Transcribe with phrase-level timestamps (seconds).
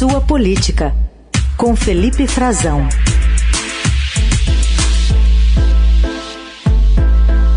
[0.00, 0.94] Sua Política,
[1.58, 2.88] com Felipe Frazão.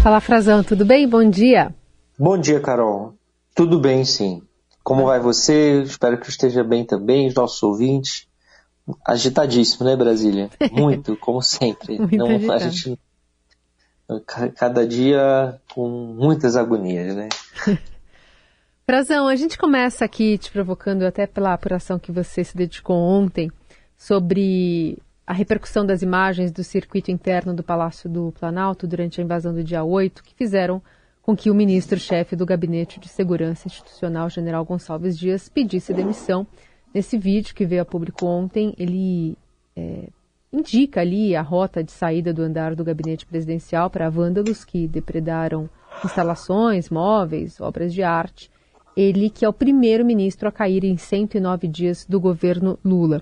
[0.04, 1.08] Fala Frazão, tudo bem?
[1.08, 1.74] Bom dia.
[2.20, 3.14] Bom dia, Carol.
[3.56, 4.42] Tudo bem, sim.
[4.84, 5.84] Como vai você?
[5.84, 8.28] Espero que esteja bem também, os nossos ouvintes.
[9.07, 10.50] Agitadíssimo, né, Brasília?
[10.70, 11.98] Muito, como sempre.
[11.98, 12.52] Muito Não, agitado.
[12.52, 13.00] a gente,
[14.57, 17.30] cada dia com muitas agonias, né?
[18.86, 23.50] Frazão, a gente começa aqui te provocando até pela apuração que você se dedicou ontem
[23.96, 29.54] sobre a repercussão das imagens do circuito interno do Palácio do Planalto durante a invasão
[29.54, 30.82] do dia 8, que fizeram
[31.21, 36.45] com que o ministro-chefe do Gabinete de Segurança Institucional, general Gonçalves Dias, pedisse demissão.
[36.94, 39.38] Nesse vídeo que veio a público ontem, ele
[39.77, 40.09] é,
[40.52, 45.69] indica ali a rota de saída do andar do gabinete presidencial para vândalos que depredaram
[46.03, 48.52] instalações, móveis, obras de arte.
[48.95, 53.22] Ele que é o primeiro ministro a cair em 109 dias do governo Lula.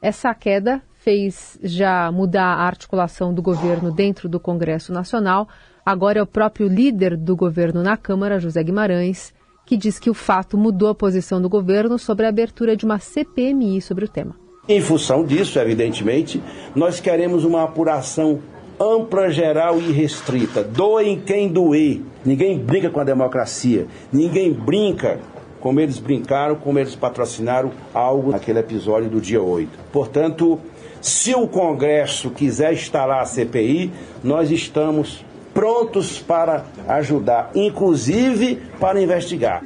[0.00, 5.48] Essa queda fez já mudar a articulação do governo dentro do Congresso Nacional.
[5.84, 9.34] Agora é o próprio líder do governo na Câmara, José Guimarães,
[9.66, 12.98] que diz que o fato mudou a posição do governo sobre a abertura de uma
[12.98, 14.34] CPMI sobre o tema.
[14.68, 16.42] Em função disso, evidentemente,
[16.74, 18.40] nós queremos uma apuração
[18.80, 20.64] ampla, geral e restrita.
[20.64, 22.00] Doem quem doer.
[22.24, 23.86] Ninguém brinca com a democracia.
[24.10, 25.20] Ninguém brinca
[25.60, 29.78] como eles brincaram, como eles patrocinaram algo naquele episódio do dia 8.
[29.92, 30.58] Portanto,
[31.02, 33.92] se o Congresso quiser instalar a CPI,
[34.24, 39.64] nós estamos prontos para ajudar, inclusive para investigar.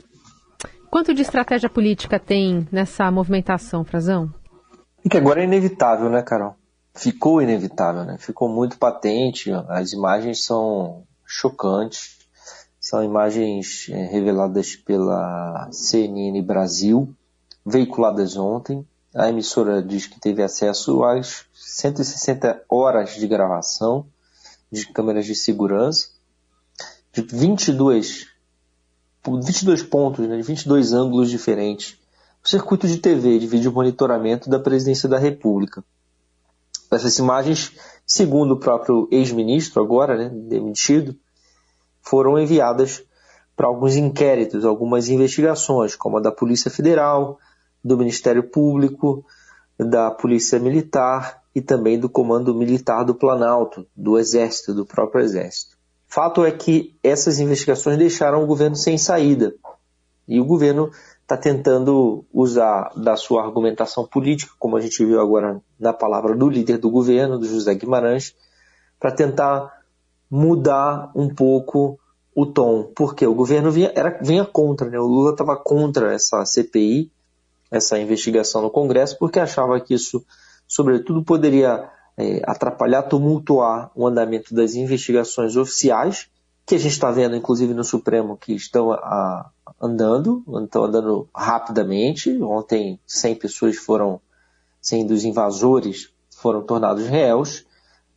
[0.90, 4.32] Quanto de estratégia política tem nessa movimentação, Frazão?
[5.04, 6.56] E que agora é inevitável, né, Carol?
[6.95, 8.17] Ficou inevitável, né?
[8.19, 9.50] Ficou muito patente.
[9.69, 12.19] As imagens são chocantes.
[12.81, 17.15] São imagens é, reveladas pela CNN Brasil,
[17.65, 18.87] veiculadas ontem.
[19.15, 24.06] A emissora diz que teve acesso às 160 horas de gravação
[24.75, 26.09] de câmeras de segurança,
[27.12, 28.27] de 22,
[29.27, 31.97] 22 pontos, né, de 22 ângulos diferentes.
[32.44, 35.83] O circuito de TV, de vídeo monitoramento da Presidência da República.
[36.97, 37.72] Essas imagens,
[38.06, 41.16] segundo o próprio ex-ministro, agora né, demitido,
[42.03, 43.03] foram enviadas
[43.56, 47.38] para alguns inquéritos, algumas investigações, como a da Polícia Federal,
[47.83, 49.25] do Ministério Público,
[49.78, 55.77] da Polícia Militar e também do Comando Militar do Planalto, do Exército, do próprio Exército.
[56.09, 59.54] Fato é que essas investigações deixaram o governo sem saída.
[60.27, 60.91] E o governo
[61.24, 66.48] está tentando usar da sua argumentação política, como a gente viu agora na palavra do
[66.48, 68.34] líder do governo, do José Guimarães,
[69.00, 69.72] para tentar
[70.30, 71.98] mudar um pouco
[72.34, 74.98] o tom, porque o governo vinha, era, vinha contra, né?
[74.98, 77.10] o Lula estava contra essa CPI,
[77.70, 80.24] essa investigação no Congresso, porque achava que isso,
[80.66, 86.28] sobretudo, poderia é, atrapalhar, tumultuar o andamento das investigações oficiais,
[86.66, 92.30] que a gente está vendo, inclusive, no Supremo, que estão a, andando, estão andando rapidamente.
[92.42, 94.20] Ontem, 100 pessoas foram,
[94.80, 97.64] 100 dos invasores foram tornados réus,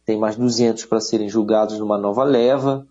[0.06, 2.88] tem mais 200 para serem julgados numa nova leva,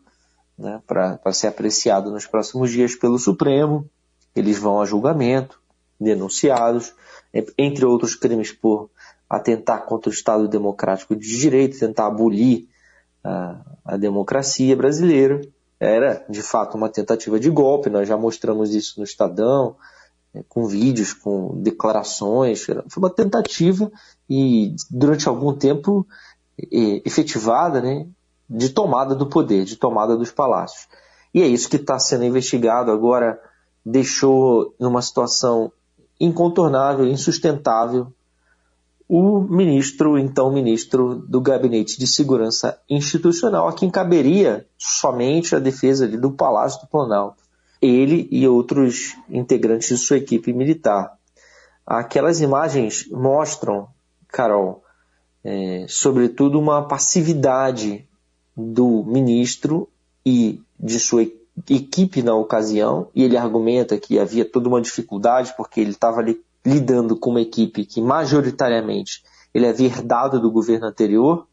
[0.59, 3.88] né, para ser apreciado nos próximos dias pelo Supremo.
[4.34, 5.60] Eles vão a julgamento,
[6.00, 6.94] denunciados,
[7.59, 8.91] entre outros crimes por
[9.28, 12.69] atentar contra o Estado Democrático de Direito, tentar abolir
[13.22, 15.41] a, a democracia brasileira.
[15.79, 19.77] Era, de fato, uma tentativa de golpe, nós já mostramos isso no Estadão,
[20.49, 22.65] com vídeos, com declarações.
[22.65, 23.91] Foi uma tentativa
[24.29, 26.07] e, durante algum tempo,
[27.05, 28.07] efetivada, né,
[28.49, 30.89] de tomada do poder, de tomada dos palácios.
[31.35, 33.39] E é isso que está sendo investigado agora,
[33.85, 35.71] deixou numa situação
[36.19, 38.13] incontornável, insustentável,
[39.09, 46.09] o ministro, então ministro do Gabinete de Segurança Institucional, a quem caberia somente a defesa
[46.09, 47.43] do Palácio do Planalto.
[47.81, 51.12] Ele e outros integrantes de sua equipe militar.
[51.86, 53.86] Aquelas imagens mostram,
[54.28, 54.83] Carol,
[55.45, 58.09] é, sobretudo uma passividade
[58.57, 59.89] do ministro
[60.25, 61.22] e de sua
[61.71, 66.41] equipe na ocasião, e ele argumenta que havia toda uma dificuldade porque ele estava ali
[66.66, 69.22] lidando com uma equipe que majoritariamente
[69.54, 71.47] ele havia herdado do governo anterior,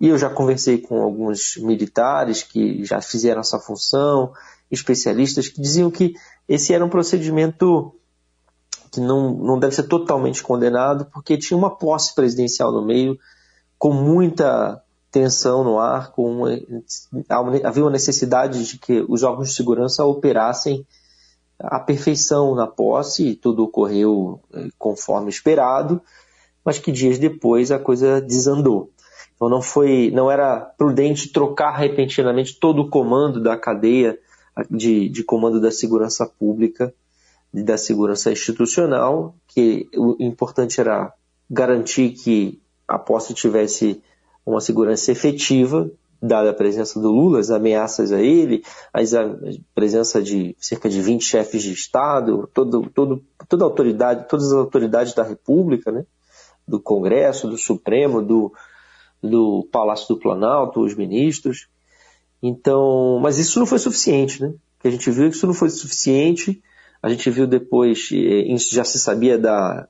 [0.00, 4.32] e eu já conversei com alguns militares que já fizeram essa função,
[4.70, 6.14] especialistas que diziam que
[6.48, 7.94] esse era um procedimento
[8.90, 13.18] que não, não deve ser totalmente condenado, porque tinha uma posse presidencial no meio,
[13.78, 16.50] com muita tensão no ar, com uma,
[17.64, 20.86] havia uma necessidade de que os órgãos de segurança operassem
[21.58, 26.00] a perfeição na posse, tudo ocorreu eh, conforme esperado,
[26.64, 28.90] mas que dias depois a coisa desandou.
[29.34, 34.18] Então não foi, não era prudente trocar repentinamente todo o comando da cadeia
[34.70, 36.92] de, de comando da segurança pública
[37.52, 41.12] e da segurança institucional, que o importante era
[41.48, 44.02] garantir que a posse tivesse
[44.44, 45.90] uma segurança efetiva,
[46.26, 48.62] dada a presença do Lula, as ameaças a ele,
[48.92, 49.00] a
[49.74, 55.14] presença de cerca de 20 chefes de Estado, todo, todo, toda autoridade, todas as autoridades
[55.14, 56.04] da República, né?
[56.66, 58.52] do Congresso, do Supremo, do,
[59.22, 61.68] do Palácio do Planalto, os ministros.
[62.42, 64.52] Então, mas isso não foi suficiente, né?
[64.80, 66.60] Que a gente viu que isso não foi suficiente.
[67.02, 69.88] A gente viu depois, eh, já se sabia da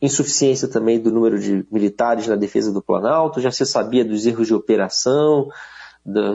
[0.00, 4.46] insuficiência também do número de militares na defesa do Planalto, já se sabia dos erros
[4.46, 5.48] de operação,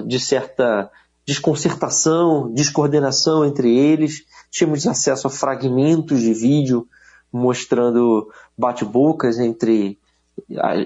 [0.05, 0.91] de certa
[1.25, 4.25] desconcertação, descoordenação entre eles.
[4.51, 6.87] Tínhamos acesso a fragmentos de vídeo
[7.31, 9.97] mostrando bate-bocas entre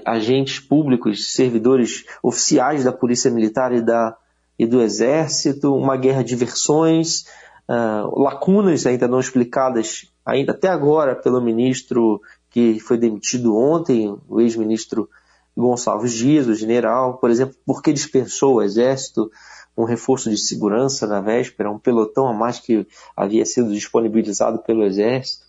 [0.04, 4.16] agentes públicos, servidores oficiais da Polícia Militar e, da,
[4.58, 7.24] e do Exército, uma guerra de versões,
[7.68, 14.40] uh, lacunas ainda não explicadas ainda até agora pelo ministro que foi demitido ontem, o
[14.40, 15.08] ex-ministro
[15.56, 19.30] Gonçalves Dias, o general, por exemplo, por que dispensou o Exército
[19.76, 22.84] um reforço de segurança na véspera, um pelotão a mais que
[23.16, 25.46] havia sido disponibilizado pelo Exército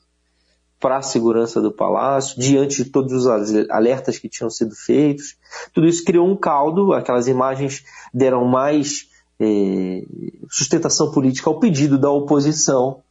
[0.80, 3.28] para a segurança do palácio, diante de todos os
[3.70, 5.36] alertas que tinham sido feitos.
[5.74, 9.10] Tudo isso criou um caldo, aquelas imagens deram mais
[9.40, 10.04] eh,
[10.50, 13.02] sustentação política ao pedido da oposição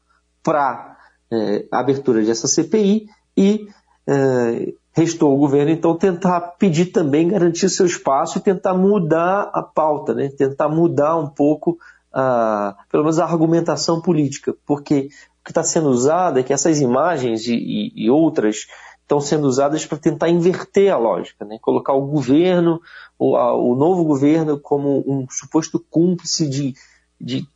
[0.42, 0.96] para
[1.30, 3.68] eh, a abertura dessa CPI e
[4.08, 9.62] eh, restou ao governo então tentar pedir também garantir seu espaço e tentar mudar a
[9.62, 10.30] pauta, né?
[10.30, 11.78] tentar mudar um pouco
[12.12, 15.10] a, pelo menos a argumentação política, porque
[15.44, 18.66] que está sendo usado é que essas imagens e, e, e outras
[19.02, 21.58] estão sendo usadas para tentar inverter a lógica, né?
[21.60, 22.80] colocar o governo,
[23.18, 26.74] o, a, o novo governo, como um suposto cúmplice de,
[27.20, 27.46] de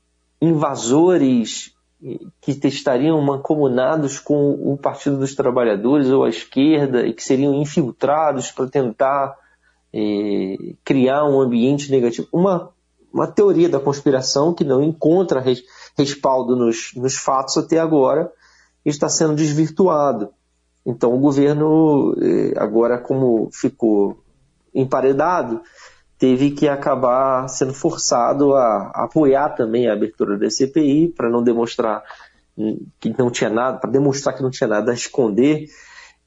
[0.40, 1.74] invasores
[2.40, 8.50] que estariam mancomunados com o Partido dos Trabalhadores ou a esquerda e que seriam infiltrados
[8.50, 9.36] para tentar
[9.94, 12.26] eh, criar um ambiente negativo.
[12.32, 12.70] Uma,
[13.12, 15.62] uma teoria da conspiração que não encontra res,
[15.96, 18.32] respaldo nos, nos fatos até agora,
[18.84, 20.30] está sendo desvirtuado.
[20.84, 24.18] Então o governo, eh, agora como ficou
[24.74, 25.60] emparedado,
[26.22, 32.04] teve que acabar sendo forçado a, apoiar também a abertura da CPI para não demonstrar
[33.00, 35.66] que não tinha nada, para demonstrar que não tinha nada a esconder.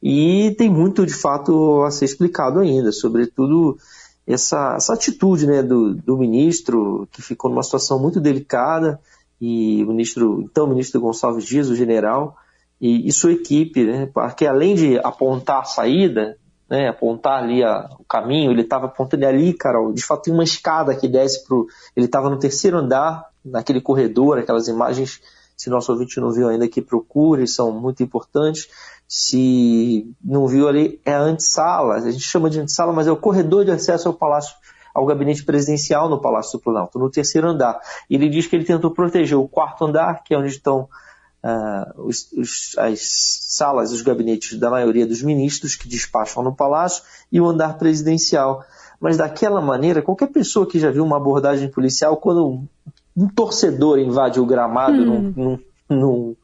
[0.04, 3.78] E tem muito de fato a ser explicado ainda, sobretudo
[4.28, 9.00] essa, essa atitude né, do, do ministro, que ficou numa situação muito delicada,
[9.40, 12.36] e o ministro, então o ministro Gonçalves Dias, o general,
[12.82, 16.38] e, e sua equipe, né, porque além de apontar a saída,
[16.70, 20.44] né, apontar ali a, o caminho, ele estava apontando ali, Carol, de fato tem uma
[20.44, 21.58] escada que desce para
[21.96, 25.22] ele estava no terceiro andar, naquele corredor, aquelas imagens,
[25.56, 28.68] se nosso ouvinte não viu ainda, que procure, são muito importantes,
[29.08, 33.18] se não viu ali, é a antessala, a gente chama de antessala, mas é o
[33.18, 34.56] corredor de acesso ao Palácio
[34.96, 37.78] ao gabinete presidencial no Palácio do Planalto, no terceiro andar.
[38.10, 40.88] Ele diz que ele tentou proteger o quarto andar, que é onde estão
[41.46, 47.04] uh, os, os, as salas, os gabinetes da maioria dos ministros que despacham no Palácio,
[47.32, 48.66] e o andar presidencial.
[49.00, 52.68] Mas daquela maneira, qualquer pessoa que já viu uma abordagem policial, quando um,
[53.16, 55.06] um torcedor invade o gramado hum.
[55.06, 55.60] num, num,
[55.90, 56.36] num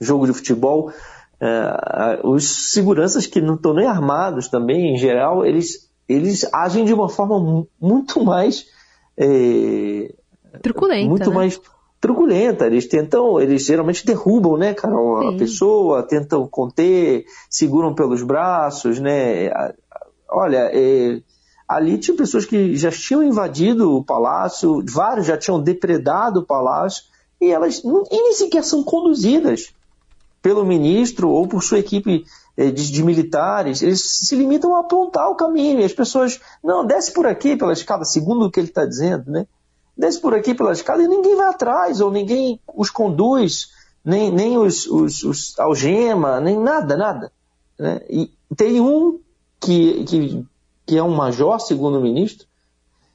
[0.00, 0.90] jogo de futebol,
[1.38, 6.94] Uh, os seguranças que não estão nem armados também, em geral, eles eles agem de
[6.94, 8.66] uma forma muito mais.
[9.18, 10.14] É,
[10.62, 11.08] truculenta.
[11.08, 11.36] Muito né?
[11.36, 11.60] mais
[12.06, 12.66] truculenta.
[12.66, 15.34] Eles tentam, eles geralmente derrubam, né, Carol, Sim.
[15.34, 19.50] a pessoa, tentam conter, seguram pelos braços, né.
[20.28, 21.20] Olha, é,
[21.68, 27.04] ali tinha pessoas que já tinham invadido o palácio, vários já tinham depredado o palácio,
[27.40, 29.74] e elas e nem sequer são conduzidas
[30.40, 32.24] pelo ministro ou por sua equipe
[32.56, 35.80] eh, de, de, militares, eles se limitam a apontar o caminho.
[35.80, 39.28] E as pessoas, não, desce por aqui pela escada, segundo o que ele está dizendo,
[39.28, 39.46] né?
[39.96, 43.70] Desce por aqui pela escada e ninguém vai atrás, ou ninguém os conduz,
[44.04, 47.32] nem, nem os, os, os algema, nem nada, nada.
[47.78, 48.00] Né?
[48.08, 49.18] E tem um
[49.60, 50.46] que, que,
[50.86, 52.46] que é um major, segundo o ministro,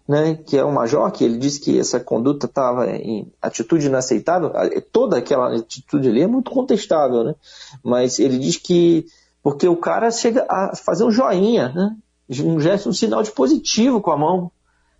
[0.07, 4.51] né, que é um major, que ele disse que essa conduta estava em atitude inaceitável,
[4.91, 7.35] toda aquela atitude ali é muito contestável, né?
[7.83, 9.05] mas ele diz que
[9.43, 11.95] porque o cara chega a fazer um joinha, né?
[12.43, 14.51] um gesto, um sinal de positivo com a mão.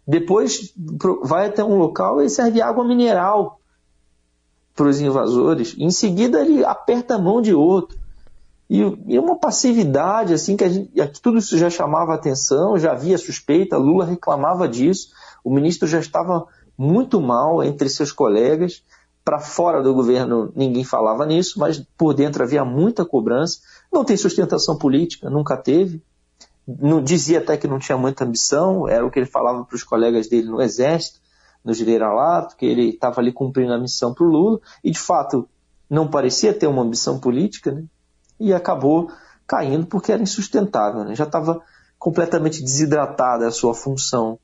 [0.08, 0.74] Depois
[1.24, 3.60] vai até um local e serve água mineral
[4.76, 8.00] para os invasores, em seguida ele aperta a mão de outro.
[8.70, 10.90] E, e uma passividade, assim, que a gente,
[11.22, 15.10] tudo isso já chamava atenção, já havia suspeita, Lula reclamava disso,
[15.44, 18.82] o ministro já estava muito mal entre seus colegas,
[19.24, 23.60] para fora do governo ninguém falava nisso, mas por dentro havia muita cobrança.
[23.92, 26.02] Não tem sustentação política, nunca teve.
[26.68, 29.84] Não, dizia até que não tinha muita ambição, era o que ele falava para os
[29.84, 31.20] colegas dele no Exército,
[31.64, 35.48] no generalato, que ele estava ali cumprindo a missão para o Lula, e de fato
[35.90, 37.84] não parecia ter uma ambição política, né?
[38.40, 39.12] e acabou
[39.46, 41.04] caindo porque era insustentável.
[41.04, 41.16] Né?
[41.16, 41.62] Já estava
[42.00, 44.40] completamente desidratada a sua função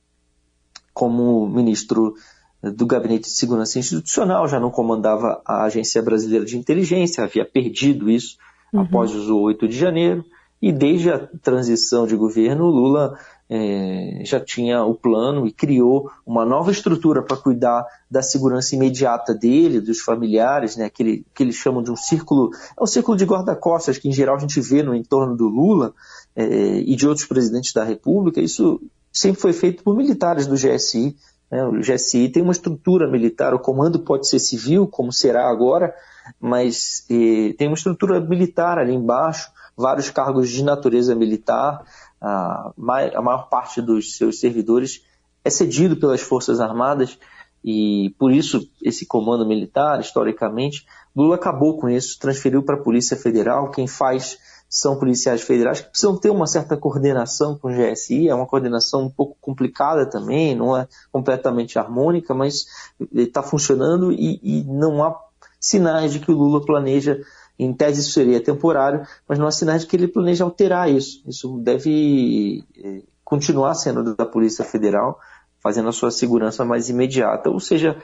[0.94, 2.16] como ministro
[2.62, 8.10] do Gabinete de Segurança Institucional, já não comandava a Agência Brasileira de Inteligência, havia perdido
[8.10, 8.38] isso
[8.74, 8.82] uhum.
[8.82, 10.26] após o 8 de janeiro,
[10.62, 13.18] e desde a transição de governo, Lula
[13.50, 19.34] é, já tinha o plano e criou uma nova estrutura para cuidar da segurança imediata
[19.34, 23.26] dele, dos familiares, né, aquele que eles chamam de um círculo, é um círculo de
[23.26, 25.94] guarda-costas que em geral a gente vê no entorno do Lula
[26.36, 28.42] é, e de outros presidentes da República.
[28.42, 28.82] Isso
[29.14, 31.16] sempre foi feito por militares do GSI,
[31.50, 31.64] né?
[31.66, 35.94] O GSI tem uma estrutura militar, o comando pode ser civil, como será agora,
[36.40, 41.86] mas eh, tem uma estrutura militar ali embaixo, vários cargos de natureza militar,
[42.20, 45.04] a, maior parte dos seus servidores
[45.46, 47.18] é cedido pelas Forças Armadas
[47.64, 53.16] e por isso esse comando militar, historicamente, Lula acabou com isso, transferiu para a Polícia
[53.18, 54.38] Federal, quem faz
[54.70, 59.04] são policiais federais que precisam ter uma certa coordenação com o GSI, é uma coordenação
[59.04, 62.66] um pouco complicada também, não é completamente harmônica, mas
[63.14, 65.18] está funcionando e, e, não há
[65.60, 67.20] sinais de que o Lula planeja,
[67.60, 71.24] em tese isso seria temporário, mas não há sinais de que ele planeja alterar isso.
[71.28, 75.20] Isso deve eh, continuar sendo da Polícia Federal,
[75.60, 77.50] fazendo a sua segurança mais imediata.
[77.50, 77.98] Ou seja,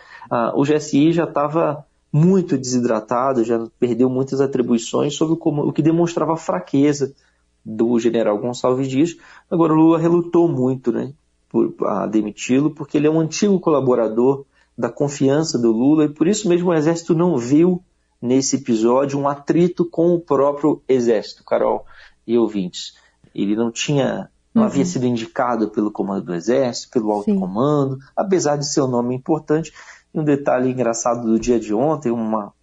[0.55, 6.33] o GSI já estava muito desidratado, já perdeu muitas atribuições, sobre como, o que demonstrava
[6.33, 7.15] a fraqueza
[7.65, 9.15] do general Gonçalves Dias.
[9.49, 11.13] Agora, o Lula relutou muito né,
[11.49, 14.45] por, a demiti-lo, porque ele é um antigo colaborador
[14.77, 17.81] da confiança do Lula, e por isso mesmo o Exército não viu
[18.23, 21.85] nesse episódio um atrito com o próprio Exército, Carol
[22.25, 22.95] e ouvintes.
[23.35, 24.67] Ele não tinha, não uhum.
[24.69, 27.37] havia sido indicado pelo comando do Exército, pelo alto Sim.
[27.37, 29.73] comando, apesar de ser um nome importante,
[30.13, 32.53] e um detalhe engraçado do dia de ontem, uma,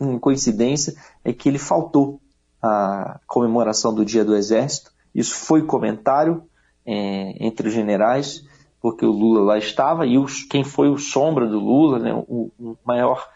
[0.00, 2.18] uma coincidência, é que ele faltou
[2.62, 4.92] a comemoração do Dia do Exército.
[5.14, 6.42] Isso foi comentário
[6.86, 8.46] é, entre os generais,
[8.80, 12.50] porque o Lula lá estava, e os, quem foi o sombra do Lula, né, o,
[12.58, 13.28] o maior,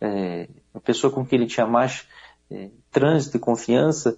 [0.00, 2.06] é, a pessoa com quem ele tinha mais
[2.50, 4.16] é, trânsito e confiança,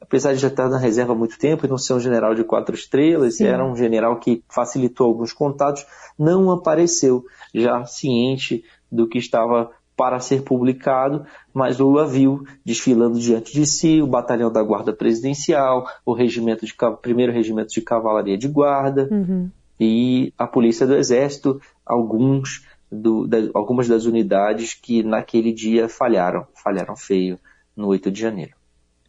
[0.00, 2.44] apesar de já estar na reserva há muito tempo e não ser um general de
[2.44, 3.46] quatro estrelas, Sim.
[3.46, 5.86] era um general que facilitou alguns contatos,
[6.18, 13.52] não apareceu, já ciente do que estava para ser publicado, mas Lula viu desfilando diante
[13.52, 18.48] de si o batalhão da Guarda Presidencial, o regimento de, primeiro regimento de cavalaria de
[18.48, 19.50] guarda uhum.
[19.78, 26.46] e a polícia do Exército, alguns do, da, algumas das unidades que naquele dia falharam,
[26.62, 27.38] falharam feio
[27.74, 28.52] no 8 de janeiro.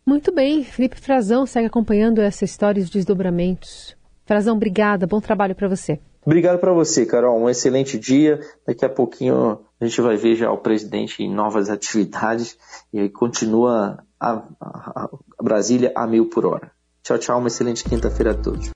[0.05, 3.95] Muito bem, Felipe Frazão segue acompanhando essa história e os desdobramentos.
[4.25, 5.99] Frazão, obrigada, bom trabalho para você.
[6.25, 7.37] Obrigado para você, Carol.
[7.37, 8.39] Um excelente dia.
[8.65, 12.57] Daqui a pouquinho a gente vai ver já o presidente em novas atividades
[12.93, 16.71] e aí continua a, a, a Brasília a mil por hora.
[17.03, 17.39] Tchau, tchau.
[17.39, 18.71] Uma excelente quinta-feira a todos.